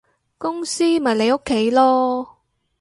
[0.39, 2.27] 公司咪你屋企囉